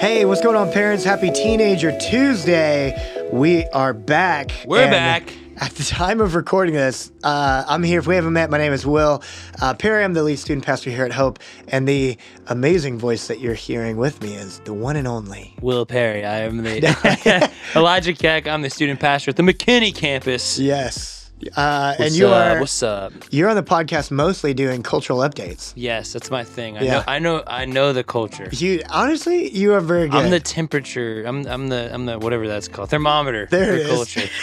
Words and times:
Hey, 0.00 0.24
what's 0.24 0.40
going 0.40 0.54
on, 0.54 0.70
parents? 0.70 1.02
Happy 1.02 1.28
Teenager 1.32 1.90
Tuesday. 1.98 3.26
We 3.32 3.64
are 3.70 3.92
back. 3.92 4.52
We're 4.64 4.82
And 4.82 4.92
back. 4.92 5.34
At 5.60 5.72
the 5.72 5.82
time 5.82 6.20
of 6.20 6.36
recording 6.36 6.74
this, 6.74 7.10
uh, 7.24 7.64
I'm 7.66 7.82
here. 7.82 7.98
If 7.98 8.06
we 8.06 8.14
haven't 8.14 8.32
met, 8.32 8.48
my 8.48 8.58
name 8.58 8.72
is 8.72 8.86
Will 8.86 9.24
uh, 9.60 9.74
Perry. 9.74 10.04
I'm 10.04 10.14
the 10.14 10.22
lead 10.22 10.38
student 10.38 10.64
pastor 10.64 10.90
here 10.90 11.04
at 11.04 11.10
Hope. 11.10 11.40
And 11.66 11.88
the 11.88 12.16
amazing 12.46 12.96
voice 13.00 13.26
that 13.26 13.40
you're 13.40 13.54
hearing 13.54 13.96
with 13.96 14.22
me 14.22 14.34
is 14.34 14.60
the 14.60 14.72
one 14.72 14.94
and 14.94 15.08
only. 15.08 15.56
Will 15.60 15.84
Perry. 15.84 16.24
I 16.24 16.42
am 16.42 16.62
the 16.62 17.50
Elijah 17.74 18.14
Keck. 18.14 18.46
I'm 18.46 18.62
the 18.62 18.70
student 18.70 19.00
pastor 19.00 19.30
at 19.30 19.36
the 19.36 19.42
McKinney 19.42 19.92
campus. 19.92 20.60
Yes. 20.60 21.17
Uh, 21.56 21.94
and 21.98 22.14
you 22.14 22.26
up? 22.28 22.56
are 22.56 22.60
What's 22.60 22.82
up? 22.82 23.12
you're 23.30 23.48
on 23.48 23.56
the 23.56 23.62
podcast 23.62 24.10
mostly 24.10 24.54
doing 24.54 24.82
cultural 24.82 25.20
updates. 25.20 25.72
Yes, 25.76 26.12
that's 26.12 26.30
my 26.30 26.42
thing. 26.44 26.76
I 26.78 26.82
Yeah. 26.82 26.92
know. 26.92 27.04
I 27.06 27.18
know. 27.18 27.42
I 27.46 27.64
know 27.64 27.92
the 27.92 28.04
culture. 28.04 28.48
You 28.52 28.82
honestly, 28.90 29.48
you 29.50 29.72
are 29.74 29.80
very 29.80 30.08
good. 30.08 30.24
I'm 30.24 30.30
the 30.30 30.40
temperature. 30.40 31.24
I'm. 31.24 31.46
I'm 31.46 31.68
the. 31.68 31.90
I'm 31.94 32.06
the 32.06 32.18
whatever 32.18 32.48
that's 32.48 32.66
called. 32.68 32.90
Thermometer 32.90 33.46
There 33.50 33.74
it 33.74 33.80
is. 33.82 33.88
culture. 33.90 34.28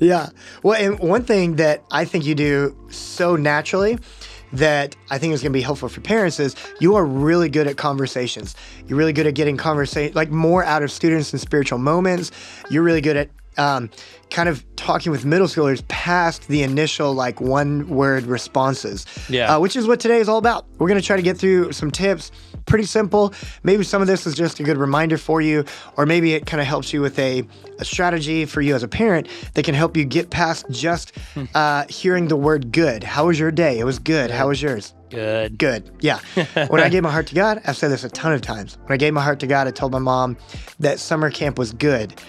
Yeah. 0.00 0.30
Well, 0.64 0.74
and 0.74 0.98
one 0.98 1.22
thing 1.22 1.54
that 1.56 1.84
I 1.92 2.04
think 2.04 2.26
you 2.26 2.34
do 2.34 2.76
so 2.90 3.36
naturally 3.36 3.96
that 4.52 4.96
I 5.08 5.18
think 5.18 5.34
is 5.34 5.40
going 5.40 5.52
to 5.52 5.56
be 5.56 5.62
helpful 5.62 5.88
for 5.88 6.00
parents 6.00 6.40
is 6.40 6.56
you 6.80 6.96
are 6.96 7.04
really 7.06 7.48
good 7.48 7.68
at 7.68 7.76
conversations. 7.76 8.56
You're 8.88 8.98
really 8.98 9.12
good 9.12 9.28
at 9.28 9.34
getting 9.34 9.56
conversation, 9.56 10.12
like 10.14 10.30
more 10.30 10.64
out 10.64 10.82
of 10.82 10.90
students 10.90 11.32
in 11.32 11.38
spiritual 11.38 11.78
moments. 11.78 12.32
You're 12.70 12.82
really 12.82 13.00
good 13.00 13.16
at 13.16 13.30
um, 13.56 13.90
kind 14.30 14.48
of 14.48 14.64
talking 14.76 15.12
with 15.12 15.24
middle 15.24 15.46
schoolers 15.46 15.86
past 15.88 16.48
the 16.48 16.62
initial 16.62 17.14
like 17.14 17.40
one 17.40 17.88
word 17.88 18.24
responses. 18.24 19.06
Yeah. 19.28 19.54
Uh, 19.54 19.60
which 19.60 19.76
is 19.76 19.86
what 19.86 20.00
today 20.00 20.18
is 20.18 20.28
all 20.28 20.38
about. 20.38 20.66
We're 20.78 20.88
going 20.88 21.00
to 21.00 21.06
try 21.06 21.16
to 21.16 21.22
get 21.22 21.38
through 21.38 21.72
some 21.72 21.90
tips. 21.90 22.30
Pretty 22.66 22.84
simple. 22.84 23.34
Maybe 23.62 23.84
some 23.84 24.00
of 24.00 24.08
this 24.08 24.26
is 24.26 24.34
just 24.34 24.58
a 24.58 24.62
good 24.62 24.78
reminder 24.78 25.18
for 25.18 25.40
you, 25.40 25.64
or 25.96 26.06
maybe 26.06 26.32
it 26.34 26.46
kind 26.46 26.60
of 26.60 26.66
helps 26.66 26.92
you 26.92 27.00
with 27.00 27.18
a, 27.18 27.44
a 27.78 27.84
strategy 27.84 28.46
for 28.46 28.62
you 28.62 28.74
as 28.74 28.82
a 28.82 28.88
parent 28.88 29.28
that 29.52 29.64
can 29.64 29.74
help 29.74 29.96
you 29.96 30.04
get 30.04 30.30
past 30.30 30.64
just 30.70 31.12
uh, 31.54 31.84
hearing 31.88 32.28
the 32.28 32.36
word 32.36 32.72
good. 32.72 33.04
How 33.04 33.26
was 33.26 33.38
your 33.38 33.50
day? 33.50 33.78
It 33.78 33.84
was 33.84 33.98
good. 33.98 34.30
How 34.30 34.48
was 34.48 34.62
yours? 34.62 34.94
Good. 35.10 35.58
Good. 35.58 35.90
Yeah. 36.00 36.18
when 36.68 36.80
I 36.80 36.88
gave 36.88 37.02
my 37.02 37.10
heart 37.10 37.26
to 37.28 37.34
God, 37.34 37.60
I've 37.66 37.76
said 37.76 37.90
this 37.90 38.02
a 38.02 38.08
ton 38.08 38.32
of 38.32 38.40
times. 38.40 38.78
When 38.84 38.92
I 38.92 38.96
gave 38.96 39.12
my 39.12 39.22
heart 39.22 39.40
to 39.40 39.46
God, 39.46 39.68
I 39.68 39.70
told 39.70 39.92
my 39.92 39.98
mom 39.98 40.36
that 40.80 40.98
summer 40.98 41.30
camp 41.30 41.58
was 41.58 41.72
good. 41.72 42.20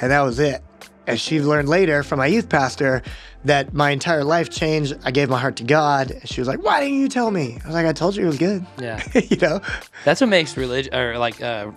And 0.00 0.10
that 0.10 0.20
was 0.20 0.38
it. 0.38 0.62
And 1.08 1.18
she 1.18 1.40
learned 1.40 1.70
later 1.70 2.02
from 2.02 2.18
my 2.18 2.26
youth 2.26 2.50
pastor 2.50 3.02
that 3.44 3.72
my 3.72 3.90
entire 3.90 4.24
life 4.24 4.50
changed. 4.50 4.94
I 5.04 5.10
gave 5.10 5.30
my 5.30 5.38
heart 5.38 5.56
to 5.56 5.64
God. 5.64 6.10
And 6.10 6.28
she 6.28 6.40
was 6.40 6.46
like, 6.46 6.62
Why 6.62 6.80
didn't 6.80 7.00
you 7.00 7.08
tell 7.08 7.30
me? 7.30 7.58
I 7.64 7.66
was 7.66 7.74
like, 7.74 7.86
I 7.86 7.94
told 7.94 8.14
you 8.14 8.24
it 8.24 8.26
was 8.26 8.36
good. 8.36 8.66
Yeah. 8.78 9.02
you 9.14 9.38
know? 9.38 9.60
That's 10.04 10.20
what 10.20 10.28
makes 10.28 10.54
religion 10.58 10.94
or 10.94 11.16
like 11.16 11.40
uh, 11.40 11.70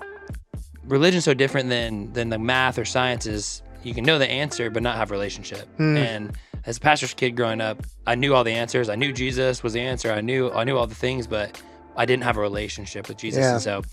religion 0.83 1.21
so 1.21 1.33
different 1.33 1.69
than 1.69 2.11
than 2.11 2.27
the 2.29 2.37
math 2.37 2.77
or 2.77 2.83
sciences. 2.83 3.63
You 3.83 3.93
can 3.93 4.03
know 4.03 4.19
the 4.19 4.29
answer 4.29 4.69
but 4.69 4.83
not 4.83 4.97
have 4.97 5.11
relationship. 5.11 5.65
Hmm. 5.77 5.95
And 5.95 6.37
as 6.65 6.75
a 6.75 6.81
pastor's 6.81 7.13
kid 7.13 7.37
growing 7.37 7.61
up, 7.61 7.81
I 8.05 8.15
knew 8.15 8.35
all 8.35 8.43
the 8.43 8.51
answers. 8.51 8.89
I 8.89 8.95
knew 8.95 9.13
Jesus 9.13 9.63
was 9.63 9.71
the 9.71 9.79
answer. 9.81 10.11
I 10.11 10.19
knew 10.19 10.51
I 10.51 10.65
knew 10.65 10.77
all 10.77 10.87
the 10.87 10.95
things, 10.95 11.25
but 11.25 11.59
I 12.01 12.05
didn't 12.05 12.23
have 12.23 12.37
a 12.37 12.41
relationship 12.41 13.07
with 13.07 13.17
Jesus. 13.17 13.41
Yeah. 13.41 13.53
And 13.53 13.61
so 13.61 13.83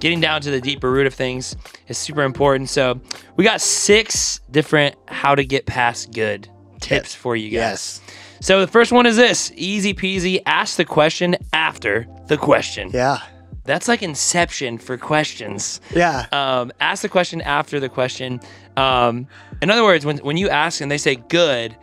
getting 0.00 0.20
down 0.20 0.40
to 0.40 0.50
the 0.50 0.60
deeper 0.60 0.90
root 0.90 1.06
of 1.06 1.14
things 1.14 1.54
is 1.86 1.96
super 1.96 2.22
important. 2.22 2.68
So 2.68 3.00
we 3.36 3.44
got 3.44 3.60
six 3.60 4.40
different 4.50 4.96
how 5.06 5.36
to 5.36 5.44
get 5.44 5.64
past 5.66 6.12
good 6.12 6.48
tips 6.80 7.14
for 7.14 7.36
you 7.36 7.50
guys. 7.50 7.52
Yes. 7.52 8.00
So 8.40 8.60
the 8.60 8.66
first 8.66 8.90
one 8.90 9.06
is 9.06 9.16
this 9.16 9.52
easy 9.54 9.94
peasy 9.94 10.42
ask 10.44 10.76
the 10.76 10.84
question 10.84 11.36
after 11.52 12.08
the 12.26 12.36
question. 12.36 12.90
Yeah. 12.92 13.18
That's 13.64 13.86
like 13.86 14.02
inception 14.02 14.78
for 14.78 14.98
questions. 14.98 15.80
Yeah. 15.94 16.26
Um, 16.32 16.72
ask 16.80 17.02
the 17.02 17.08
question 17.08 17.40
after 17.42 17.78
the 17.78 17.88
question. 17.88 18.40
Um, 18.76 19.28
in 19.60 19.70
other 19.70 19.84
words, 19.84 20.04
when, 20.04 20.18
when 20.18 20.36
you 20.36 20.48
ask 20.48 20.80
and 20.80 20.90
they 20.90 20.98
say 20.98 21.14
good, 21.14 21.76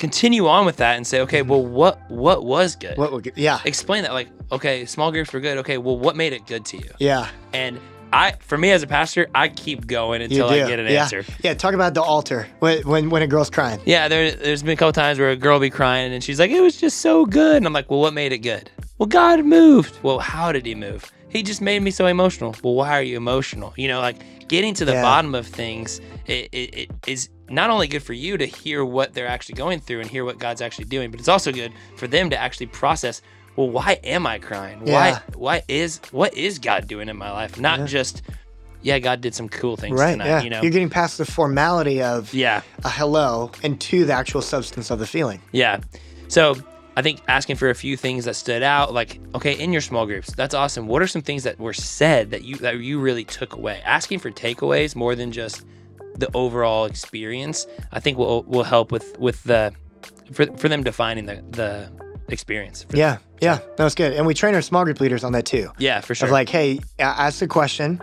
continue 0.00 0.48
on 0.48 0.66
with 0.66 0.78
that 0.78 0.96
and 0.96 1.06
say, 1.06 1.20
okay, 1.20 1.42
well, 1.42 1.62
mm-hmm. 1.62 1.74
what 1.74 2.10
what 2.10 2.42
was 2.44 2.74
good? 2.74 2.96
What 2.98 3.12
would, 3.12 3.32
yeah. 3.36 3.60
Explain 3.64 4.02
that. 4.02 4.12
Like, 4.12 4.28
okay, 4.50 4.86
small 4.86 5.12
groups 5.12 5.32
were 5.32 5.40
good. 5.40 5.58
Okay, 5.58 5.78
well, 5.78 5.96
what 5.96 6.16
made 6.16 6.32
it 6.32 6.46
good 6.46 6.64
to 6.66 6.78
you? 6.78 6.90
Yeah. 6.98 7.28
And 7.52 7.78
I, 8.12 8.32
for 8.40 8.58
me 8.58 8.72
as 8.72 8.82
a 8.82 8.88
pastor, 8.88 9.28
I 9.34 9.48
keep 9.48 9.86
going 9.86 10.22
until. 10.22 10.48
I 10.48 10.66
get 10.66 10.80
an 10.80 10.86
yeah. 10.86 11.02
answer. 11.02 11.24
Yeah. 11.44 11.54
Talk 11.54 11.74
about 11.74 11.94
the 11.94 12.02
altar 12.02 12.48
when, 12.58 12.82
when, 12.82 13.10
when 13.10 13.22
a 13.22 13.28
girl's 13.28 13.50
crying. 13.50 13.78
Yeah, 13.84 14.08
there, 14.08 14.32
there's 14.32 14.62
been 14.64 14.72
a 14.72 14.76
couple 14.76 14.92
times 14.94 15.20
where 15.20 15.30
a 15.30 15.36
girl 15.36 15.54
will 15.54 15.60
be 15.60 15.70
crying 15.70 16.12
and 16.12 16.24
she's 16.24 16.40
like, 16.40 16.50
it 16.50 16.60
was 16.60 16.80
just 16.80 16.98
so 16.98 17.24
good. 17.26 17.58
And 17.58 17.66
I'm 17.66 17.72
like, 17.72 17.88
well, 17.90 18.00
what 18.00 18.14
made 18.14 18.32
it 18.32 18.38
good? 18.38 18.70
Well, 18.98 19.06
God 19.06 19.44
moved. 19.44 20.02
Well, 20.02 20.18
how 20.18 20.50
did 20.50 20.66
he 20.66 20.74
move? 20.74 21.12
He 21.30 21.42
just 21.42 21.60
made 21.60 21.80
me 21.82 21.90
so 21.90 22.06
emotional. 22.06 22.54
Well, 22.62 22.74
why 22.74 22.90
are 22.90 23.02
you 23.02 23.16
emotional? 23.16 23.72
You 23.76 23.88
know, 23.88 24.00
like 24.00 24.48
getting 24.48 24.74
to 24.74 24.84
the 24.84 24.92
Yeah. 24.92 25.02
bottom 25.02 25.34
of 25.34 25.46
things 25.46 26.00
it, 26.26 26.48
it, 26.52 26.74
it 26.78 26.90
is 27.06 27.28
not 27.48 27.70
only 27.70 27.88
good 27.88 28.02
for 28.02 28.12
you 28.12 28.36
to 28.36 28.46
hear 28.46 28.84
what 28.84 29.14
they're 29.14 29.26
actually 29.28 29.54
going 29.56 29.80
through 29.80 30.00
and 30.00 30.08
hear 30.10 30.24
what 30.24 30.38
God's 30.38 30.60
actually 30.60 30.84
doing, 30.86 31.10
but 31.10 31.18
it's 31.20 31.28
also 31.28 31.50
good 31.52 31.72
for 31.96 32.06
them 32.06 32.30
to 32.30 32.36
actually 32.38 32.66
process, 32.66 33.22
well, 33.56 33.68
why 33.70 33.98
am 34.04 34.26
I 34.26 34.38
crying? 34.38 34.82
Yeah. 34.86 34.94
Why 34.94 35.22
why 35.36 35.62
is 35.68 36.00
what 36.12 36.34
is 36.34 36.58
God 36.58 36.86
doing 36.88 37.08
in 37.08 37.16
my 37.16 37.30
life? 37.32 37.58
Not 37.58 37.86
just, 37.88 38.22
yeah, 38.82 38.98
God 39.00 39.20
did 39.20 39.34
some 39.34 39.48
cool 39.48 39.76
things 39.76 39.98
Right. 39.98 40.12
tonight, 40.12 40.26
yeah. 40.26 40.42
you 40.42 40.50
know. 40.50 40.62
You're 40.62 40.70
getting 40.70 40.90
past 40.90 41.18
the 41.18 41.24
formality 41.24 42.00
of 42.02 42.32
yeah. 42.32 42.62
a 42.84 42.88
hello 42.90 43.50
and 43.62 43.80
to 43.82 44.04
the 44.04 44.12
actual 44.12 44.42
substance 44.42 44.90
of 44.90 44.98
the 45.00 45.06
feeling. 45.06 45.40
Yeah. 45.52 45.80
So 46.28 46.54
I 47.00 47.02
think 47.02 47.22
asking 47.28 47.56
for 47.56 47.70
a 47.70 47.74
few 47.74 47.96
things 47.96 48.26
that 48.26 48.36
stood 48.36 48.62
out, 48.62 48.92
like, 48.92 49.18
okay, 49.34 49.58
in 49.58 49.72
your 49.72 49.80
small 49.80 50.04
groups, 50.04 50.34
that's 50.34 50.54
awesome. 50.54 50.86
What 50.86 51.00
are 51.00 51.06
some 51.06 51.22
things 51.22 51.44
that 51.44 51.58
were 51.58 51.72
said 51.72 52.30
that 52.32 52.44
you 52.44 52.56
that 52.56 52.78
you 52.78 53.00
really 53.00 53.24
took 53.24 53.54
away? 53.54 53.80
Asking 53.86 54.18
for 54.18 54.30
takeaways 54.30 54.94
more 54.94 55.14
than 55.14 55.32
just 55.32 55.64
the 56.16 56.30
overall 56.34 56.84
experience, 56.84 57.66
I 57.90 58.00
think 58.00 58.18
will 58.18 58.42
will 58.42 58.64
help 58.64 58.92
with 58.92 59.18
with 59.18 59.42
the 59.44 59.72
for, 60.30 60.44
for 60.58 60.68
them 60.68 60.82
defining 60.82 61.24
the 61.24 61.42
the 61.52 61.90
experience. 62.28 62.84
Yeah. 62.92 63.16
Yeah. 63.40 63.60
That 63.78 63.84
was 63.84 63.94
good. 63.94 64.12
And 64.12 64.26
we 64.26 64.34
train 64.34 64.54
our 64.54 64.60
small 64.60 64.84
group 64.84 65.00
leaders 65.00 65.24
on 65.24 65.32
that 65.32 65.46
too. 65.46 65.70
Yeah, 65.78 66.02
for 66.02 66.14
sure. 66.14 66.28
of 66.28 66.32
like, 66.32 66.50
hey, 66.50 66.80
ask 66.98 67.40
the 67.40 67.48
question, 67.48 67.98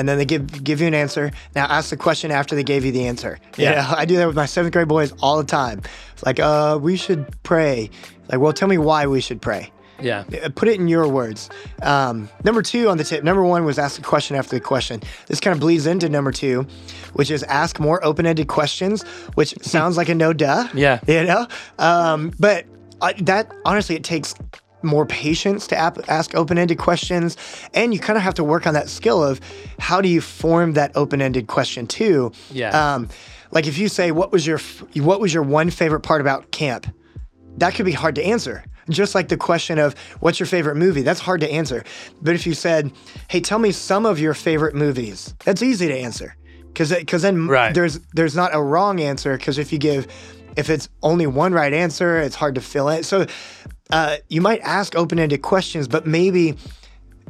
and 0.00 0.08
then 0.08 0.18
they 0.18 0.24
give 0.24 0.64
give 0.64 0.80
you 0.80 0.88
an 0.88 0.94
answer. 0.94 1.30
Now 1.54 1.66
ask 1.66 1.90
the 1.90 1.96
question 1.96 2.30
after 2.32 2.56
they 2.56 2.64
gave 2.64 2.84
you 2.84 2.90
the 2.92 3.06
answer. 3.06 3.38
You 3.56 3.64
Yeah. 3.64 3.74
know, 3.82 3.94
I 3.96 4.04
do 4.06 4.16
that 4.16 4.26
with 4.26 4.36
my 4.36 4.46
seventh 4.46 4.72
grade 4.72 4.88
boys 4.88 5.12
all 5.22 5.36
the 5.38 5.44
time. 5.44 5.82
It's 6.14 6.24
like, 6.26 6.40
uh, 6.40 6.78
we 6.80 6.96
should 6.96 7.26
pray. 7.44 7.90
Like, 8.28 8.40
well, 8.40 8.52
tell 8.52 8.68
me 8.68 8.78
why 8.78 9.06
we 9.06 9.20
should 9.20 9.40
pray. 9.40 9.70
yeah. 10.00 10.24
Uh, 10.42 10.48
Put 10.54 10.68
it 10.68 10.80
in 10.80 10.88
your 10.88 11.06
words. 11.08 11.50
Um, 11.82 12.28
number 12.42 12.62
two 12.62 12.88
on 12.88 12.96
the 12.96 13.04
tip. 13.04 13.22
Number 13.22 13.44
one 13.44 13.64
was 13.66 13.78
ask 13.78 13.96
the 13.96 14.02
question 14.02 14.34
after 14.36 14.56
the 14.56 14.60
question. 14.60 15.02
This 15.26 15.40
kind 15.40 15.52
of 15.54 15.60
bleeds 15.60 15.86
into 15.86 16.08
number 16.08 16.32
two, 16.32 16.66
which 17.12 17.30
is 17.30 17.42
ask 17.44 17.78
more 17.78 18.02
open-ended 18.02 18.48
questions, 18.48 19.02
which 19.34 19.54
sounds 19.62 19.96
like 19.98 20.08
a 20.08 20.14
no 20.14 20.32
duh. 20.32 20.66
Yeah. 20.74 21.00
You 21.06 21.24
know, 21.24 21.46
um, 21.78 22.32
but 22.38 22.64
uh, 23.02 23.12
that 23.22 23.52
honestly, 23.66 23.94
it 23.96 24.04
takes 24.04 24.34
more 24.82 25.06
patience 25.06 25.66
to 25.68 25.76
ap- 25.76 26.08
ask 26.08 26.34
open-ended 26.34 26.78
questions, 26.78 27.36
and 27.74 27.92
you 27.94 28.00
kind 28.00 28.16
of 28.16 28.22
have 28.22 28.34
to 28.34 28.44
work 28.44 28.66
on 28.66 28.74
that 28.74 28.88
skill 28.88 29.22
of 29.22 29.40
how 29.78 30.00
do 30.00 30.08
you 30.08 30.20
form 30.20 30.72
that 30.74 30.92
open-ended 30.94 31.46
question 31.46 31.86
too. 31.86 32.32
Yeah. 32.50 32.70
Um, 32.94 33.08
like 33.50 33.66
if 33.66 33.78
you 33.78 33.88
say, 33.88 34.10
"What 34.12 34.30
was 34.32 34.46
your 34.46 34.56
f- 34.58 34.82
what 34.96 35.20
was 35.20 35.34
your 35.34 35.42
one 35.42 35.70
favorite 35.70 36.00
part 36.00 36.20
about 36.20 36.50
camp?" 36.52 36.86
That 37.58 37.74
could 37.74 37.84
be 37.86 37.92
hard 37.92 38.14
to 38.14 38.24
answer. 38.24 38.64
Just 38.88 39.14
like 39.14 39.28
the 39.28 39.36
question 39.36 39.78
of 39.78 39.94
what's 40.20 40.40
your 40.40 40.46
favorite 40.46 40.76
movie, 40.76 41.02
that's 41.02 41.20
hard 41.20 41.40
to 41.42 41.50
answer. 41.50 41.84
But 42.22 42.34
if 42.34 42.46
you 42.46 42.54
said, 42.54 42.90
"Hey, 43.28 43.40
tell 43.40 43.58
me 43.58 43.72
some 43.72 44.06
of 44.06 44.18
your 44.18 44.34
favorite 44.34 44.74
movies," 44.74 45.34
that's 45.44 45.62
easy 45.62 45.88
to 45.88 45.96
answer. 45.96 46.34
Because 46.68 46.90
because 46.92 47.22
then 47.22 47.48
Right. 47.48 47.74
there's 47.74 47.98
there's 48.14 48.36
not 48.36 48.54
a 48.54 48.62
wrong 48.62 49.00
answer. 49.00 49.36
Because 49.36 49.58
if 49.58 49.72
you 49.72 49.78
give 49.78 50.06
if 50.56 50.70
it's 50.70 50.88
only 51.02 51.26
one 51.26 51.52
right 51.52 51.72
answer, 51.72 52.18
it's 52.18 52.34
hard 52.36 52.54
to 52.56 52.60
fill 52.60 52.88
it. 52.88 53.04
So 53.04 53.26
uh, 53.92 54.16
you 54.28 54.40
might 54.40 54.60
ask 54.60 54.96
open-ended 54.96 55.42
questions, 55.42 55.88
but 55.88 56.06
maybe 56.06 56.56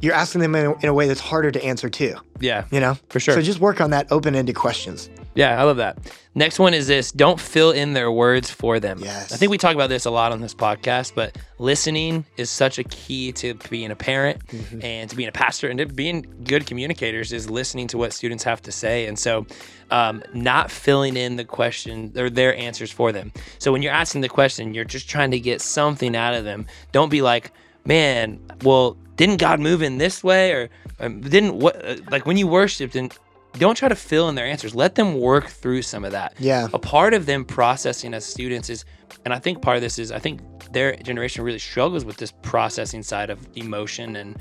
you're 0.00 0.14
asking 0.14 0.40
them 0.40 0.54
in 0.54 0.66
a, 0.66 0.78
in 0.78 0.88
a 0.88 0.94
way 0.94 1.06
that's 1.06 1.20
harder 1.20 1.50
to 1.50 1.64
answer 1.64 1.88
too. 1.90 2.14
Yeah. 2.40 2.64
You 2.70 2.80
know, 2.80 2.96
For 3.08 3.20
sure. 3.20 3.34
So 3.34 3.42
just 3.42 3.60
work 3.60 3.80
on 3.80 3.90
that 3.90 4.10
open-ended 4.10 4.54
questions. 4.54 5.10
Yeah, 5.34 5.60
I 5.60 5.64
love 5.64 5.76
that. 5.76 5.96
Next 6.34 6.58
one 6.58 6.74
is 6.74 6.86
this 6.86 7.12
don't 7.12 7.38
fill 7.40 7.70
in 7.70 7.92
their 7.92 8.10
words 8.10 8.50
for 8.50 8.80
them. 8.80 8.98
Yes. 9.00 9.32
I 9.32 9.36
think 9.36 9.50
we 9.50 9.58
talk 9.58 9.74
about 9.74 9.88
this 9.88 10.04
a 10.04 10.10
lot 10.10 10.32
on 10.32 10.40
this 10.40 10.54
podcast, 10.54 11.14
but 11.14 11.36
listening 11.58 12.24
is 12.36 12.50
such 12.50 12.78
a 12.78 12.84
key 12.84 13.32
to 13.32 13.54
being 13.68 13.90
a 13.90 13.96
parent 13.96 14.44
Mm-hmm. 14.48 14.84
and 14.84 15.08
to 15.10 15.16
being 15.16 15.28
a 15.28 15.32
pastor 15.32 15.68
and 15.68 15.78
to 15.78 15.86
being 15.86 16.26
good 16.44 16.66
communicators 16.66 17.32
is 17.32 17.48
listening 17.48 17.86
to 17.88 17.98
what 17.98 18.12
students 18.12 18.42
have 18.44 18.60
to 18.62 18.72
say. 18.72 19.06
And 19.06 19.18
so, 19.18 19.46
um, 19.90 20.22
not 20.34 20.70
filling 20.70 21.16
in 21.16 21.36
the 21.36 21.44
question 21.44 22.12
or 22.16 22.28
their 22.30 22.54
answers 22.56 22.90
for 22.90 23.12
them. 23.12 23.32
So, 23.58 23.70
when 23.72 23.82
you're 23.82 23.92
asking 23.92 24.20
the 24.22 24.28
question, 24.28 24.74
you're 24.74 24.84
just 24.84 25.08
trying 25.08 25.30
to 25.32 25.40
get 25.40 25.60
something 25.60 26.16
out 26.16 26.34
of 26.34 26.44
them. 26.44 26.66
Don't 26.92 27.08
be 27.10 27.22
like, 27.22 27.52
man, 27.84 28.40
well, 28.62 28.96
didn't 29.16 29.38
God 29.38 29.60
move 29.60 29.82
in 29.82 29.98
this 29.98 30.22
way? 30.24 30.52
Or 30.52 30.70
um, 31.00 31.20
didn't 31.20 31.54
what, 31.58 31.84
uh, 31.84 31.96
like 32.10 32.26
when 32.26 32.36
you 32.36 32.46
worshiped 32.46 32.94
and 32.96 33.12
don't 33.54 33.74
try 33.74 33.88
to 33.88 33.96
fill 33.96 34.28
in 34.28 34.34
their 34.34 34.46
answers. 34.46 34.74
Let 34.74 34.94
them 34.94 35.18
work 35.18 35.48
through 35.48 35.82
some 35.82 36.04
of 36.04 36.12
that. 36.12 36.34
Yeah. 36.38 36.68
A 36.72 36.78
part 36.78 37.14
of 37.14 37.26
them 37.26 37.44
processing 37.44 38.14
as 38.14 38.24
students 38.24 38.70
is, 38.70 38.84
and 39.24 39.34
I 39.34 39.38
think 39.38 39.62
part 39.62 39.76
of 39.76 39.82
this 39.82 39.98
is, 39.98 40.12
I 40.12 40.18
think 40.18 40.40
their 40.72 40.94
generation 40.96 41.44
really 41.44 41.58
struggles 41.58 42.04
with 42.04 42.16
this 42.16 42.32
processing 42.42 43.02
side 43.02 43.30
of 43.30 43.46
emotion 43.56 44.16
and 44.16 44.36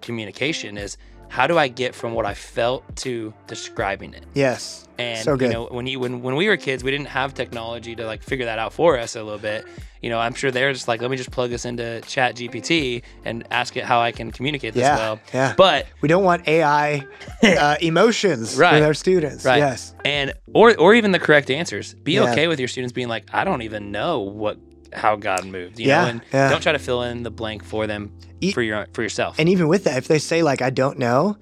communication 0.00 0.76
is 0.76 0.96
how 1.32 1.46
do 1.46 1.56
I 1.56 1.68
get 1.68 1.94
from 1.94 2.12
what 2.12 2.26
I 2.26 2.34
felt 2.34 2.84
to 2.96 3.32
describing 3.46 4.12
it? 4.12 4.24
Yes. 4.34 4.86
And 4.98 5.24
So 5.24 5.34
good. 5.36 5.46
you 5.48 5.54
know, 5.54 5.64
when 5.70 5.86
you 5.86 5.98
when 5.98 6.20
when 6.20 6.36
we 6.36 6.46
were 6.48 6.58
kids, 6.58 6.84
we 6.84 6.90
didn't 6.90 7.08
have 7.08 7.32
technology 7.32 7.96
to 7.96 8.04
like 8.04 8.22
figure 8.22 8.44
that 8.44 8.58
out 8.58 8.72
for 8.74 8.98
us 8.98 9.16
a 9.16 9.22
little 9.22 9.38
bit. 9.38 9.64
You 10.02 10.10
know, 10.10 10.18
I'm 10.18 10.34
sure 10.34 10.50
they're 10.50 10.72
just 10.72 10.88
like, 10.88 11.00
let 11.00 11.10
me 11.10 11.16
just 11.16 11.30
plug 11.30 11.48
this 11.50 11.64
into 11.64 12.00
Chat 12.02 12.34
GPT 12.36 13.02
and 13.24 13.44
ask 13.50 13.76
it 13.76 13.84
how 13.84 14.00
I 14.00 14.12
can 14.12 14.30
communicate 14.30 14.74
this 14.74 14.82
Yeah, 14.82 14.96
well. 14.98 15.20
yeah. 15.32 15.54
But 15.56 15.86
We 16.02 16.08
don't 16.08 16.24
want 16.24 16.46
AI 16.46 17.06
uh, 17.42 17.76
emotions 17.80 18.56
Right. 18.58 18.74
with 18.74 18.82
our 18.82 18.94
students. 18.94 19.44
Right. 19.44 19.58
Yes. 19.58 19.94
and 20.04 20.34
or 20.52 20.76
or 20.76 20.94
even 20.94 21.12
the 21.12 21.18
correct 21.20 21.50
answers. 21.50 21.94
Be 21.94 22.12
Yeah. 22.14 22.30
okay 22.32 22.46
with 22.48 22.58
your 22.58 22.68
students 22.68 22.92
being 22.92 23.08
like, 23.08 23.24
I 23.32 23.44
don't 23.44 23.62
even 23.62 23.90
know 23.90 24.20
what 24.20 24.58
how 24.94 25.16
God 25.16 25.44
moved. 25.46 25.78
You 25.78 25.88
Yeah, 25.88 26.02
know, 26.02 26.08
and 26.10 26.20
yeah. 26.32 26.50
don't 26.50 26.62
try 26.62 26.72
to 26.72 26.78
fill 26.78 27.02
in 27.02 27.22
the 27.22 27.30
blank 27.30 27.64
for 27.64 27.86
them 27.86 28.12
E- 28.40 28.52
for 28.52 28.62
your 28.62 28.86
for 28.92 29.02
yourself. 29.02 29.36
And 29.38 29.48
even 29.48 29.68
with 29.68 29.84
that, 29.84 29.96
if 29.98 30.08
they 30.08 30.18
say 30.18 30.42
like 30.42 30.62
I 30.62 30.70
don't 30.70 30.98
know, 30.98 31.36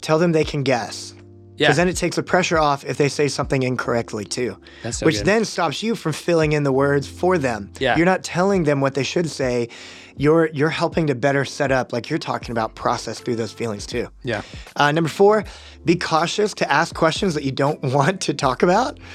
tell 0.00 0.18
them 0.18 0.32
they 0.32 0.44
can 0.44 0.62
guess. 0.62 1.14
yeah, 1.56 1.66
Because 1.68 1.76
then 1.76 1.88
it 1.88 1.96
takes 1.96 2.16
the 2.16 2.22
pressure 2.22 2.58
off 2.58 2.84
if 2.84 2.96
they 2.96 3.08
say 3.08 3.28
something 3.28 3.62
incorrectly 3.62 4.24
too. 4.24 4.56
that's 4.82 4.98
so 4.98 5.06
which 5.06 5.18
good. 5.18 5.26
then 5.26 5.44
stops 5.44 5.82
you 5.82 5.94
from 5.94 6.12
filling 6.12 6.52
in 6.52 6.62
the 6.64 6.72
words 6.72 7.06
for 7.06 7.38
them. 7.38 7.70
Yeah. 7.78 7.96
You're 7.96 8.06
not 8.06 8.24
telling 8.24 8.64
them 8.64 8.80
what 8.80 8.94
they 8.94 9.04
should 9.04 9.28
say. 9.30 9.68
You're 10.16 10.50
you're 10.52 10.68
helping 10.70 11.06
to 11.06 11.14
better 11.14 11.44
set 11.46 11.72
up, 11.72 11.92
like 11.92 12.10
you're 12.10 12.18
talking 12.18 12.50
about, 12.52 12.74
process 12.74 13.18
through 13.20 13.36
those 13.36 13.50
feelings 13.52 13.86
too. 13.86 14.08
yeah, 14.22 14.42
Uh, 14.76 14.92
number 14.92 15.08
four, 15.08 15.44
be 15.86 15.96
cautious 15.96 16.52
to 16.54 16.70
ask 16.70 16.94
questions 16.94 17.32
that 17.34 17.44
you 17.44 17.50
don't 17.52 17.80
want 17.96 18.20
to 18.22 18.34
talk 18.34 18.62
about. 18.62 18.98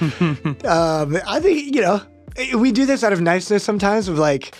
um, 0.64 1.16
I 1.26 1.38
think 1.40 1.74
you 1.74 1.82
know 1.82 2.00
we 2.54 2.72
do 2.72 2.86
this 2.86 3.04
out 3.04 3.12
of 3.12 3.20
niceness 3.20 3.64
sometimes. 3.64 4.08
Of 4.08 4.18
like, 4.18 4.54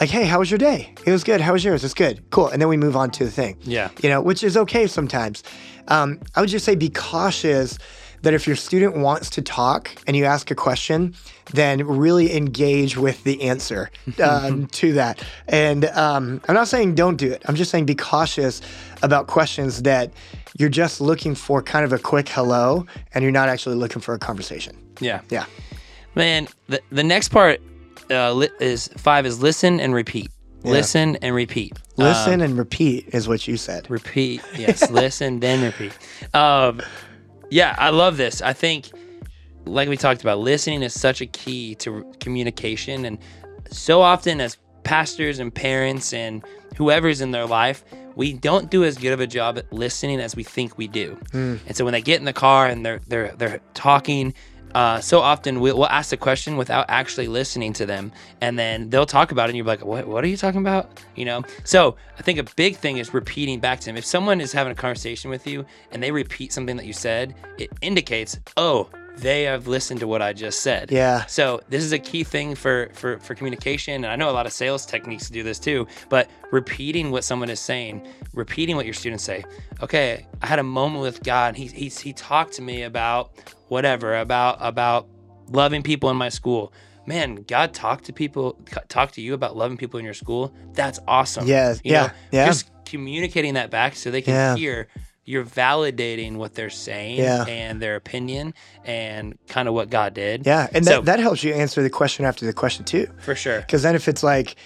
like, 0.00 0.10
hey, 0.10 0.24
how 0.24 0.38
was 0.38 0.50
your 0.50 0.58
day? 0.58 0.92
It 1.06 1.10
was 1.12 1.24
good. 1.24 1.40
How 1.40 1.52
was 1.52 1.64
yours? 1.64 1.84
It's 1.84 1.94
good. 1.94 2.22
Cool. 2.30 2.48
And 2.48 2.60
then 2.60 2.68
we 2.68 2.76
move 2.76 2.96
on 2.96 3.10
to 3.12 3.24
the 3.24 3.30
thing. 3.30 3.56
Yeah. 3.62 3.90
You 4.02 4.08
know, 4.08 4.20
which 4.20 4.42
is 4.42 4.56
okay 4.56 4.86
sometimes. 4.86 5.42
Um, 5.88 6.20
I 6.34 6.40
would 6.40 6.50
just 6.50 6.64
say 6.64 6.74
be 6.74 6.88
cautious 6.90 7.78
that 8.22 8.34
if 8.34 8.46
your 8.46 8.54
student 8.56 8.96
wants 8.96 9.30
to 9.30 9.42
talk 9.42 9.90
and 10.06 10.16
you 10.16 10.24
ask 10.24 10.50
a 10.50 10.54
question, 10.54 11.14
then 11.52 11.84
really 11.84 12.34
engage 12.36 12.96
with 12.96 13.24
the 13.24 13.42
answer 13.42 13.90
um, 14.22 14.68
to 14.68 14.92
that. 14.92 15.22
And 15.48 15.86
um, 15.86 16.40
I'm 16.48 16.54
not 16.54 16.68
saying 16.68 16.94
don't 16.94 17.16
do 17.16 17.30
it. 17.32 17.42
I'm 17.46 17.56
just 17.56 17.70
saying 17.70 17.86
be 17.86 17.96
cautious 17.96 18.62
about 19.02 19.26
questions 19.26 19.82
that 19.82 20.12
you're 20.56 20.68
just 20.68 21.00
looking 21.00 21.34
for 21.34 21.62
kind 21.62 21.84
of 21.84 21.92
a 21.92 21.98
quick 21.98 22.28
hello 22.28 22.86
and 23.12 23.22
you're 23.22 23.32
not 23.32 23.48
actually 23.48 23.74
looking 23.74 24.00
for 24.00 24.14
a 24.14 24.18
conversation. 24.18 24.76
yeah. 25.00 25.20
Yeah. 25.28 25.46
Man, 26.14 26.48
the 26.68 26.80
the 26.90 27.02
next 27.04 27.28
part 27.30 27.60
uh, 28.10 28.32
li- 28.32 28.50
is 28.60 28.88
five 28.96 29.26
is 29.26 29.40
listen 29.42 29.80
and 29.80 29.94
repeat. 29.94 30.30
Yeah. 30.64 30.70
Listen 30.72 31.16
and 31.22 31.34
repeat. 31.34 31.72
Listen 31.96 32.34
Um, 32.34 32.40
and 32.42 32.58
repeat 32.58 33.08
is 33.12 33.26
what 33.26 33.48
you 33.48 33.56
said. 33.56 33.90
repeat. 33.90 34.42
Yes, 34.56 34.88
listen 34.90 35.40
then 35.40 35.62
repeat. 35.62 35.92
Um, 36.34 36.80
yeah, 37.50 37.74
I 37.78 37.90
love 37.90 38.16
this. 38.16 38.40
I 38.40 38.52
think, 38.52 38.90
like 39.64 39.88
we 39.88 39.96
talked 39.96 40.20
about, 40.22 40.38
listening 40.38 40.82
is 40.82 40.98
such 40.98 41.20
a 41.20 41.26
key 41.26 41.74
to 41.76 42.04
communication, 42.20 43.04
and 43.04 43.18
so 43.70 44.02
often 44.02 44.40
as 44.40 44.56
pastors 44.84 45.38
and 45.38 45.52
parents 45.54 46.12
and 46.12 46.44
whoever's 46.76 47.20
in 47.20 47.30
their 47.32 47.46
life, 47.46 47.84
we 48.14 48.32
don't 48.32 48.70
do 48.70 48.84
as 48.84 48.96
good 48.98 49.12
of 49.12 49.20
a 49.20 49.26
job 49.26 49.58
at 49.58 49.72
listening 49.72 50.20
as 50.20 50.36
we 50.36 50.44
think 50.44 50.78
we 50.78 50.86
do. 50.86 51.18
And 51.32 51.74
so 51.76 51.84
when 51.84 51.92
they 51.92 52.02
get 52.02 52.20
in 52.20 52.24
the 52.24 52.32
car 52.32 52.66
and 52.66 52.84
they're 52.86 53.00
they're 53.08 53.32
they're 53.36 53.60
talking, 53.74 54.32
uh, 54.74 55.00
so 55.00 55.20
often 55.20 55.60
we'll, 55.60 55.76
we'll 55.76 55.88
ask 55.88 56.10
the 56.10 56.16
question 56.16 56.56
without 56.56 56.86
actually 56.88 57.28
listening 57.28 57.72
to 57.74 57.86
them, 57.86 58.12
and 58.40 58.58
then 58.58 58.90
they'll 58.90 59.06
talk 59.06 59.32
about 59.32 59.48
it, 59.48 59.50
and 59.50 59.56
you're 59.56 59.66
like, 59.66 59.84
"What? 59.84 60.06
What 60.06 60.24
are 60.24 60.28
you 60.28 60.36
talking 60.36 60.60
about?" 60.60 61.00
You 61.14 61.24
know. 61.24 61.42
So 61.64 61.96
I 62.18 62.22
think 62.22 62.38
a 62.38 62.44
big 62.56 62.76
thing 62.76 62.98
is 62.98 63.14
repeating 63.14 63.60
back 63.60 63.80
to 63.80 63.86
them. 63.86 63.96
If 63.96 64.04
someone 64.04 64.40
is 64.40 64.52
having 64.52 64.72
a 64.72 64.76
conversation 64.76 65.30
with 65.30 65.46
you 65.46 65.64
and 65.90 66.02
they 66.02 66.10
repeat 66.10 66.52
something 66.52 66.76
that 66.76 66.86
you 66.86 66.92
said, 66.92 67.34
it 67.58 67.70
indicates, 67.80 68.38
"Oh, 68.56 68.88
they 69.18 69.42
have 69.44 69.66
listened 69.68 70.00
to 70.00 70.06
what 70.06 70.22
I 70.22 70.32
just 70.32 70.60
said." 70.60 70.90
Yeah. 70.90 71.26
So 71.26 71.60
this 71.68 71.82
is 71.84 71.92
a 71.92 71.98
key 71.98 72.24
thing 72.24 72.54
for 72.54 72.90
for 72.94 73.18
for 73.20 73.34
communication, 73.34 73.94
and 74.04 74.06
I 74.06 74.16
know 74.16 74.30
a 74.30 74.32
lot 74.32 74.46
of 74.46 74.52
sales 74.52 74.84
techniques 74.86 75.28
do 75.28 75.42
this 75.42 75.58
too. 75.58 75.86
But 76.08 76.30
repeating 76.50 77.10
what 77.10 77.24
someone 77.24 77.50
is 77.50 77.60
saying, 77.60 78.06
repeating 78.34 78.76
what 78.76 78.84
your 78.84 78.94
students 78.94 79.24
say. 79.24 79.44
Okay, 79.82 80.26
I 80.40 80.46
had 80.46 80.58
a 80.58 80.62
moment 80.64 81.02
with 81.02 81.22
God. 81.22 81.56
He 81.56 81.66
he 81.66 81.88
he 81.88 82.12
talked 82.12 82.54
to 82.54 82.62
me 82.62 82.82
about 82.82 83.30
whatever 83.68 84.16
about 84.18 84.58
about 84.60 85.08
loving 85.48 85.82
people 85.82 86.10
in 86.10 86.16
my 86.16 86.28
school. 86.28 86.72
Man, 87.04 87.44
God 87.48 87.74
talked 87.74 88.04
to 88.04 88.12
people, 88.12 88.56
talk 88.88 89.10
to 89.12 89.20
you 89.20 89.34
about 89.34 89.56
loving 89.56 89.76
people 89.76 89.98
in 89.98 90.04
your 90.04 90.14
school. 90.14 90.54
That's 90.74 91.00
awesome. 91.08 91.48
Yes, 91.48 91.80
You 91.82 91.92
yeah, 91.92 92.06
know, 92.06 92.12
yeah. 92.30 92.46
Just 92.46 92.70
communicating 92.84 93.54
that 93.54 93.70
back 93.70 93.96
so 93.96 94.10
they 94.12 94.22
can 94.22 94.34
Yeah. 94.34 94.54
hear 94.56 94.88
you're 95.24 95.44
validating 95.44 96.36
what 96.36 96.54
they're 96.54 96.70
saying 96.70 97.18
Yeah. 97.18 97.44
and 97.46 97.80
their 97.80 97.94
opinion 97.96 98.54
and 98.84 99.38
kind 99.48 99.68
of 99.68 99.74
what 99.74 99.88
God 99.90 100.14
did. 100.14 100.44
Yeah. 100.46 100.68
And 100.72 100.84
So- 100.84 100.96
that, 100.96 101.04
that 101.06 101.20
helps 101.20 101.44
you 101.44 101.52
answer 101.54 101.82
the 101.82 101.90
question 101.90 102.24
after 102.24 102.44
the 102.44 102.52
question 102.52 102.84
too. 102.84 103.06
For 103.20 103.34
sure. 103.34 103.60
Because 103.60 103.82
then 103.82 103.94
if 103.94 104.08
it's 104.08 104.22
like, 104.22 104.56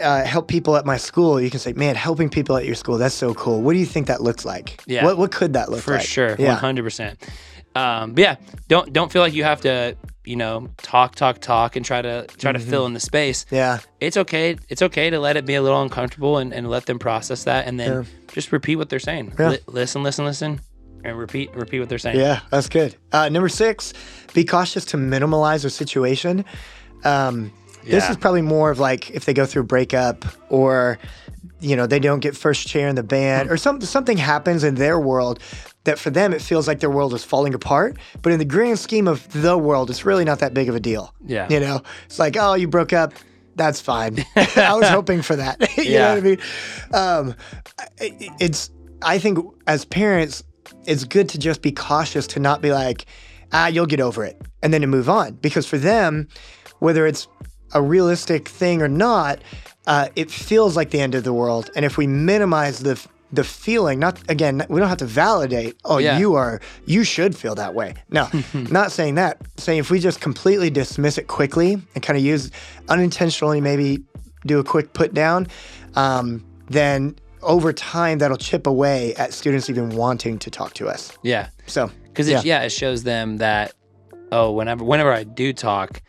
uh, 0.00 0.24
help 0.24 0.48
people 0.48 0.76
at 0.76 0.86
my 0.86 0.96
school, 0.96 1.40
you 1.40 1.50
can 1.50 1.60
say, 1.60 1.72
man, 1.74 1.94
helping 1.94 2.28
people 2.30 2.56
at 2.56 2.64
your 2.64 2.74
school, 2.74 2.96
that's 2.98 3.14
so 3.14 3.34
cool. 3.34 3.60
What 3.60 3.74
do 3.74 3.78
you 3.78 3.86
think 3.86 4.06
that 4.06 4.22
looks 4.22 4.44
like? 4.44 4.82
Yeah. 4.86 5.04
What, 5.04 5.18
what 5.18 5.30
could 5.30 5.52
that 5.52 5.70
look 5.70 5.82
For 5.82 5.92
like? 5.92 6.00
For 6.00 6.06
sure. 6.06 6.36
Yeah. 6.38 6.54
hundred 6.54 6.82
percent. 6.84 7.22
Um, 7.76 8.12
but 8.14 8.22
yeah, 8.22 8.36
don't 8.68 8.92
don't 8.92 9.10
feel 9.12 9.20
like 9.20 9.34
you 9.34 9.44
have 9.44 9.60
to, 9.62 9.96
you 10.24 10.36
know, 10.36 10.68
talk, 10.78 11.14
talk, 11.14 11.38
talk 11.40 11.76
and 11.76 11.84
try 11.84 12.00
to 12.02 12.26
try 12.38 12.52
to 12.52 12.58
fill 12.58 12.86
in 12.86 12.94
the 12.94 13.00
space. 13.00 13.44
Yeah. 13.50 13.80
It's 14.00 14.16
okay. 14.16 14.56
It's 14.68 14.82
okay 14.82 15.10
to 15.10 15.18
let 15.20 15.36
it 15.36 15.44
be 15.46 15.54
a 15.54 15.62
little 15.62 15.82
uncomfortable 15.82 16.38
and, 16.38 16.52
and 16.54 16.68
let 16.68 16.86
them 16.86 16.98
process 16.98 17.44
that 17.44 17.66
and 17.66 17.78
then 17.78 17.92
Yeah. 17.92 18.32
just 18.32 18.50
repeat 18.52 18.76
what 18.76 18.88
they're 18.88 18.98
saying. 18.98 19.34
Yeah. 19.38 19.50
Li- 19.50 19.58
listen, 19.66 20.02
listen, 20.02 20.24
listen, 20.24 20.60
and 21.04 21.18
repeat, 21.18 21.54
repeat 21.54 21.80
what 21.80 21.88
they're 21.88 21.98
saying. 21.98 22.18
Yeah. 22.18 22.40
That's 22.50 22.68
good. 22.68 22.96
Uh, 23.12 23.28
number 23.28 23.48
six, 23.50 23.92
be 24.32 24.44
cautious 24.44 24.84
to 24.86 24.96
minimalize 24.96 25.64
a 25.64 25.70
situation. 25.70 26.44
Um, 27.04 27.52
This 27.84 28.08
is 28.08 28.16
probably 28.16 28.40
more 28.42 28.70
of 28.70 28.78
like 28.78 29.10
if 29.10 29.26
they 29.26 29.34
go 29.34 29.44
through 29.44 29.62
a 29.62 29.66
breakup 29.66 30.24
or, 30.48 30.98
you 31.60 31.76
know, 31.76 31.86
they 31.86 31.98
don't 31.98 32.20
get 32.20 32.34
first 32.34 32.66
chair 32.66 32.88
in 32.88 32.94
the 32.96 33.02
band 33.02 33.50
or 33.50 33.58
some, 33.58 33.78
something 33.82 34.16
happens 34.16 34.64
in 34.64 34.76
their 34.76 34.98
world 34.98 35.38
that 35.84 35.98
for 35.98 36.10
them 36.10 36.32
it 36.32 36.40
feels 36.42 36.66
like 36.66 36.80
their 36.80 36.90
world 36.90 37.14
is 37.14 37.24
falling 37.24 37.54
apart. 37.54 37.96
But 38.22 38.32
in 38.32 38.38
the 38.38 38.44
grand 38.44 38.78
scheme 38.78 39.06
of 39.08 39.30
the 39.32 39.56
world, 39.56 39.90
it's 39.90 40.04
really 40.04 40.24
not 40.24 40.38
that 40.40 40.54
big 40.54 40.68
of 40.68 40.74
a 40.74 40.80
deal. 40.80 41.14
Yeah. 41.24 41.46
You 41.50 41.60
know, 41.60 41.82
it's 42.06 42.18
like, 42.18 42.36
oh, 42.38 42.54
you 42.54 42.68
broke 42.68 42.92
up. 42.92 43.12
That's 43.56 43.80
fine. 43.80 44.24
I 44.36 44.74
was 44.74 44.88
hoping 44.88 45.22
for 45.22 45.36
that. 45.36 45.60
you 45.78 45.84
know 45.84 45.90
Yeah. 45.90 46.08
what 46.14 46.18
I 46.18 46.20
mean? 46.22 46.38
Um, 46.92 47.34
it- 47.98 48.32
it's, 48.40 48.70
I 49.02 49.18
think 49.18 49.38
as 49.66 49.84
parents, 49.84 50.42
it's 50.86 51.04
good 51.04 51.28
to 51.30 51.38
just 51.38 51.62
be 51.62 51.70
cautious 51.72 52.26
to 52.28 52.40
not 52.40 52.62
be 52.62 52.72
like, 52.72 53.06
ah, 53.52 53.66
you'll 53.68 53.86
get 53.86 54.00
over 54.00 54.24
it, 54.24 54.40
and 54.62 54.72
then 54.72 54.80
to 54.80 54.86
move 54.86 55.08
on. 55.08 55.34
Because 55.34 55.66
for 55.66 55.78
them, 55.78 56.26
whether 56.80 57.06
it's 57.06 57.28
a 57.74 57.82
realistic 57.82 58.48
thing 58.48 58.80
or 58.82 58.88
not, 58.88 59.40
uh, 59.86 60.08
it 60.16 60.30
feels 60.30 60.76
like 60.76 60.90
the 60.90 61.00
end 61.00 61.14
of 61.14 61.22
the 61.24 61.32
world. 61.32 61.70
And 61.76 61.84
if 61.84 61.96
we 61.98 62.06
minimize 62.06 62.80
the 62.80 62.96
the 63.34 63.44
feeling, 63.44 63.98
not 63.98 64.18
again, 64.30 64.64
we 64.68 64.80
don't 64.80 64.88
have 64.88 64.98
to 64.98 65.06
validate. 65.06 65.76
Oh, 65.84 65.98
Yeah. 65.98 66.18
you 66.18 66.34
are, 66.34 66.60
you 66.86 67.04
should 67.04 67.36
feel 67.36 67.54
that 67.56 67.74
way. 67.74 67.94
No, 68.10 68.28
not 68.54 68.92
saying 68.92 69.16
that. 69.16 69.38
Saying 69.56 69.78
if 69.80 69.90
we 69.90 69.98
just 69.98 70.20
completely 70.20 70.70
dismiss 70.70 71.18
it 71.18 71.26
quickly 71.26 71.74
and 71.94 72.02
kind 72.02 72.16
of 72.16 72.24
use 72.24 72.50
unintentionally, 72.88 73.60
maybe 73.60 74.02
do 74.46 74.58
a 74.58 74.64
quick 74.64 74.92
put 74.92 75.14
down, 75.14 75.48
um, 75.94 76.44
then 76.68 77.16
over 77.42 77.72
time 77.72 78.18
that'll 78.18 78.36
chip 78.38 78.66
away 78.66 79.14
at 79.16 79.32
students 79.32 79.68
even 79.68 79.90
wanting 79.90 80.38
to 80.38 80.50
talk 80.50 80.74
to 80.74 80.88
us. 80.88 81.16
Yeah. 81.22 81.48
So 81.66 81.90
Because 82.06 82.28
Yeah. 82.28 82.38
it, 82.40 82.44
yeah, 82.44 82.62
it 82.62 82.70
shows 82.70 83.02
them 83.02 83.38
that 83.38 83.72
oh, 84.32 84.52
whenever 84.52 84.84
whenever 84.84 85.12
I 85.12 85.24
do 85.24 85.52
talk, 85.52 86.00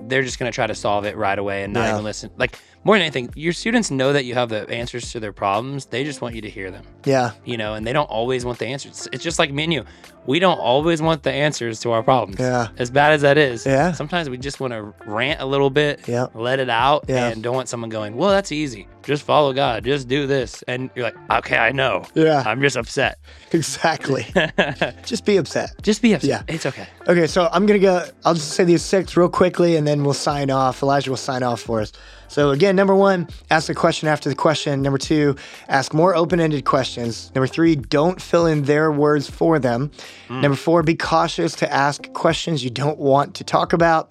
they're 0.00 0.22
just 0.22 0.38
gonna 0.38 0.52
try 0.52 0.66
to 0.66 0.74
solve 0.74 1.04
it 1.04 1.16
right 1.16 1.38
away 1.38 1.62
and 1.64 1.72
not 1.72 1.84
Yeah. 1.84 1.92
even 1.92 2.04
listen. 2.04 2.30
Like 2.36 2.58
more 2.84 2.96
than 2.96 3.02
anything, 3.02 3.30
your 3.34 3.52
students 3.52 3.90
know 3.90 4.12
that 4.12 4.24
you 4.24 4.34
have 4.34 4.48
the 4.48 4.68
answers 4.68 5.12
to 5.12 5.20
their 5.20 5.32
problems. 5.32 5.86
They 5.86 6.04
just 6.04 6.20
want 6.20 6.34
you 6.34 6.42
to 6.42 6.50
hear 6.50 6.70
them, 6.70 6.84
yeah, 7.04 7.32
you 7.44 7.56
know, 7.56 7.74
and 7.74 7.86
they 7.86 7.92
don't 7.92 8.10
always 8.10 8.44
want 8.44 8.58
the 8.58 8.66
answers. 8.66 9.08
It's 9.12 9.22
just 9.22 9.38
like 9.38 9.52
me 9.52 9.64
and 9.64 9.72
you. 9.72 9.84
We 10.26 10.38
don't 10.38 10.58
always 10.58 11.02
want 11.02 11.24
the 11.24 11.32
answers 11.32 11.80
to 11.80 11.90
our 11.92 12.02
problems. 12.02 12.38
Yeah. 12.38 12.68
As 12.78 12.90
bad 12.90 13.12
as 13.12 13.22
that 13.22 13.36
is. 13.38 13.66
Yeah. 13.66 13.90
Sometimes 13.92 14.30
we 14.30 14.38
just 14.38 14.60
want 14.60 14.72
to 14.72 14.94
rant 15.04 15.40
a 15.40 15.46
little 15.46 15.68
bit, 15.70 16.06
Yeah. 16.06 16.26
let 16.34 16.60
it 16.60 16.70
out, 16.70 17.06
Yeah. 17.08 17.28
and 17.28 17.42
don't 17.42 17.54
want 17.56 17.68
someone 17.68 17.90
going, 17.90 18.16
Well, 18.16 18.30
that's 18.30 18.52
easy. 18.52 18.86
Just 19.02 19.24
follow 19.24 19.52
God. 19.52 19.82
Just 19.84 20.06
do 20.06 20.28
this. 20.28 20.62
And 20.68 20.90
you're 20.94 21.06
like, 21.06 21.16
Okay, 21.30 21.56
I 21.56 21.72
know. 21.72 22.04
Yeah. 22.14 22.42
I'm 22.46 22.60
just 22.60 22.76
upset. 22.76 23.18
exactly. 23.52 24.26
just 25.04 25.24
be 25.24 25.36
upset. 25.38 25.70
just 25.82 26.02
be 26.02 26.12
upset. 26.14 26.28
Yeah. 26.48 26.54
It's 26.54 26.66
okay. 26.66 26.86
Okay, 27.08 27.26
so 27.26 27.48
I'm 27.52 27.66
gonna 27.66 27.78
go. 27.80 28.04
I'll 28.24 28.34
just 28.34 28.50
say 28.52 28.64
these 28.64 28.82
six 28.82 29.16
real 29.16 29.28
quickly, 29.28 29.76
and 29.76 29.86
then 29.86 30.04
we'll 30.04 30.14
sign 30.14 30.50
off. 30.50 30.82
Elijah 30.82 31.10
will 31.10 31.16
sign 31.16 31.42
off 31.42 31.60
for 31.60 31.80
us. 31.80 31.92
So 32.28 32.50
again, 32.50 32.76
number 32.76 32.94
one, 32.94 33.28
ask 33.50 33.68
a 33.68 33.74
question 33.74 34.08
after 34.08 34.28
the 34.30 34.34
question. 34.34 34.80
Number 34.80 34.96
two, 34.98 35.36
ask 35.68 35.92
more 35.92 36.14
open-ended 36.16 36.64
questions. 36.64 37.30
Number 37.34 37.46
three, 37.46 37.76
don't 37.76 38.22
fill 38.22 38.46
in 38.46 38.62
their 38.62 38.90
words 38.90 39.28
for 39.28 39.58
them. 39.58 39.90
Number 40.28 40.56
four, 40.56 40.82
be 40.82 40.94
cautious 40.94 41.54
to 41.56 41.72
ask 41.72 42.10
questions 42.12 42.64
you 42.64 42.70
don't 42.70 42.98
want 42.98 43.34
to 43.36 43.44
talk 43.44 43.72
about. 43.72 44.10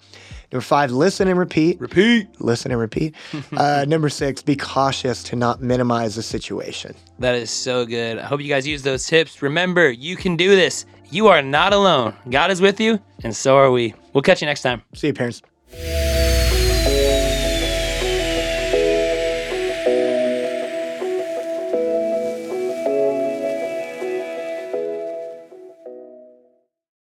Number 0.52 0.62
five, 0.62 0.92
listen 0.92 1.28
and 1.28 1.38
repeat. 1.38 1.80
Repeat. 1.80 2.28
Listen 2.40 2.70
and 2.70 2.80
repeat. 2.80 3.14
uh, 3.56 3.86
number 3.88 4.08
six, 4.08 4.42
be 4.42 4.54
cautious 4.54 5.22
to 5.24 5.36
not 5.36 5.62
minimize 5.62 6.14
the 6.14 6.22
situation. 6.22 6.94
That 7.18 7.34
is 7.34 7.50
so 7.50 7.86
good. 7.86 8.18
I 8.18 8.26
hope 8.26 8.40
you 8.40 8.48
guys 8.48 8.66
use 8.66 8.82
those 8.82 9.06
tips. 9.06 9.40
Remember, 9.40 9.90
you 9.90 10.14
can 10.16 10.36
do 10.36 10.54
this. 10.54 10.84
You 11.10 11.28
are 11.28 11.42
not 11.42 11.72
alone. 11.72 12.14
God 12.30 12.50
is 12.50 12.60
with 12.60 12.80
you, 12.80 12.98
and 13.24 13.34
so 13.34 13.56
are 13.56 13.70
we. 13.70 13.94
We'll 14.12 14.22
catch 14.22 14.40
you 14.42 14.46
next 14.46 14.62
time. 14.62 14.82
See 14.94 15.08
you, 15.08 15.14
parents. 15.14 15.42